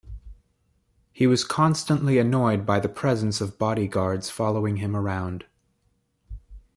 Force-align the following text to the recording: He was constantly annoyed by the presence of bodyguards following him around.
He 1.13 1.27
was 1.27 1.43
constantly 1.43 2.17
annoyed 2.17 2.65
by 2.65 2.79
the 2.79 2.89
presence 2.89 3.39
of 3.39 3.59
bodyguards 3.59 4.31
following 4.31 4.77
him 4.77 4.95
around. 4.95 5.45